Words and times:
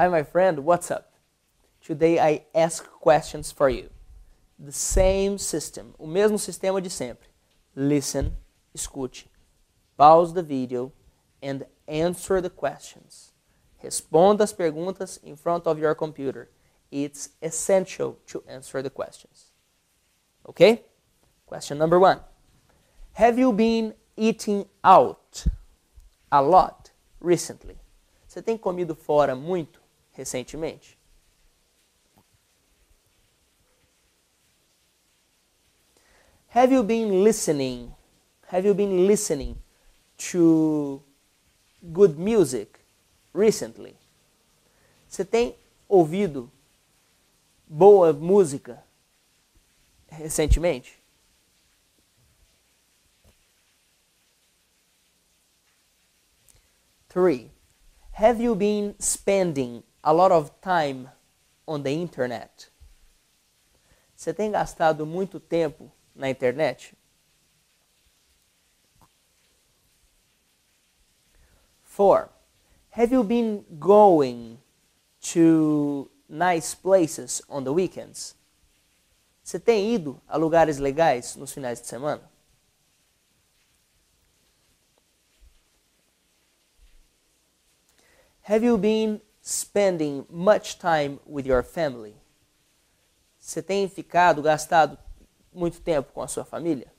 Hi, 0.00 0.08
my 0.08 0.22
friend, 0.22 0.60
what's 0.60 0.90
up? 0.90 1.12
Today 1.84 2.18
I 2.18 2.44
ask 2.54 2.88
questions 2.90 3.52
for 3.52 3.68
you. 3.68 3.90
The 4.58 4.72
same 4.72 5.36
system, 5.36 5.94
o 5.98 6.06
mesmo 6.06 6.38
sistema 6.38 6.80
de 6.80 6.88
sempre. 6.88 7.28
Listen, 7.76 8.34
escute, 8.74 9.26
pause 9.98 10.32
the 10.32 10.42
video 10.42 10.92
and 11.42 11.66
answer 11.86 12.40
the 12.40 12.48
questions. 12.48 13.34
Responda 13.84 14.40
as 14.40 14.54
perguntas 14.54 15.20
in 15.22 15.36
front 15.36 15.66
of 15.66 15.78
your 15.78 15.94
computer. 15.94 16.48
It's 16.90 17.28
essential 17.42 18.16
to 18.28 18.42
answer 18.48 18.80
the 18.80 18.88
questions. 18.88 19.52
Okay? 20.48 20.82
Question 21.44 21.76
number 21.76 22.00
one 22.00 22.20
Have 23.12 23.38
you 23.38 23.52
been 23.52 23.92
eating 24.16 24.64
out 24.82 25.44
a 26.32 26.40
lot 26.40 26.90
recently? 27.20 27.76
Você 28.26 28.40
tem 28.40 28.56
comido 28.56 28.94
fora 28.94 29.36
muito 29.36 29.89
recentemente? 30.20 30.98
Have 36.48 36.72
you 36.72 36.82
been 36.82 37.24
listening? 37.24 37.94
Have 38.48 38.66
you 38.66 38.74
been 38.74 39.06
listening 39.06 39.56
to 40.18 41.02
good 41.92 42.18
music 42.18 42.80
recently? 43.32 43.96
Você 45.08 45.24
tem 45.24 45.56
ouvido 45.88 46.50
boa 47.66 48.12
música 48.12 48.84
recentemente? 50.08 50.98
Three. 57.08 57.50
Have 58.12 58.40
you 58.40 58.54
been 58.54 58.94
spending 59.00 59.82
a 60.02 60.12
lot 60.12 60.32
of 60.32 60.50
time 60.60 61.08
on 61.66 61.82
the 61.82 61.90
internet? 61.90 62.70
Você 64.14 64.34
tem 64.34 64.50
gastado 64.50 65.06
muito 65.06 65.40
tempo 65.40 65.90
na 66.14 66.28
internet? 66.28 66.94
Four. 71.82 72.30
Have 72.90 73.12
you 73.12 73.24
been 73.24 73.64
going 73.78 74.58
to 75.32 76.10
nice 76.28 76.74
places 76.74 77.42
on 77.48 77.64
the 77.64 77.72
weekends? 77.72 78.34
Você 79.42 79.58
tem 79.58 79.94
ido 79.94 80.20
a 80.28 80.36
lugares 80.36 80.78
legais 80.78 81.34
nos 81.36 81.52
finais 81.52 81.80
de 81.80 81.86
semana? 81.86 82.22
Have 88.42 88.64
you 88.64 88.76
been 88.78 89.20
spending 89.42 90.26
much 90.28 90.78
time 90.78 91.18
with 91.26 91.46
your 91.46 91.62
family? 91.62 92.14
Você 93.38 93.62
tem 93.62 93.88
ficado, 93.88 94.42
gastado 94.42 94.98
muito 95.52 95.80
tempo 95.80 96.12
com 96.12 96.22
a 96.22 96.28
sua 96.28 96.44
família? 96.44 96.92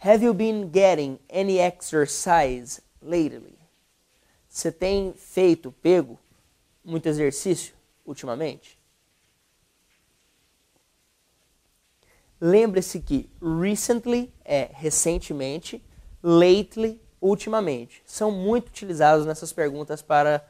Have 0.00 0.24
you 0.24 0.32
been 0.32 0.70
getting 0.72 1.18
any 1.28 1.58
exercise 1.58 2.80
lately? 3.02 3.58
Você 4.48 4.72
tem 4.72 5.12
feito, 5.12 5.70
pego, 5.70 6.18
muito 6.84 7.06
exercício 7.06 7.74
ultimamente? 8.06 8.78
Lembre-se 12.40 13.00
que 13.00 13.28
recently 13.42 14.32
é 14.44 14.70
recentemente, 14.72 15.82
lately, 16.22 17.00
ultimamente. 17.20 18.02
São 18.04 18.30
muito 18.30 18.68
utilizados 18.68 19.26
nessas 19.26 19.52
perguntas 19.52 20.02
para, 20.02 20.44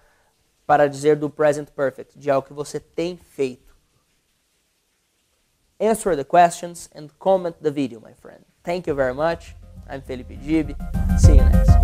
para 0.67 0.89
dizer 0.89 1.17
do 1.17 1.31
present 1.31 1.69
perfect, 1.71 2.19
de 2.19 2.31
algo 2.31 2.47
que 2.47 2.55
você 2.55 2.79
tem 2.79 3.17
feito. 3.17 3.77
Answer 5.81 6.17
the 6.17 6.25
questions 6.25 6.91
and 6.95 7.09
comment 7.19 7.57
the 7.63 7.71
video, 7.71 8.01
my 8.01 8.13
friend. 8.15 8.45
Thank 8.65 8.89
you 8.89 8.97
very 8.97 9.15
much. 9.15 9.55
I'm 9.89 10.03
Felipe 10.03 10.37
Gibi. 10.43 10.77
See 11.19 11.37
you 11.37 11.45
next 11.45 11.78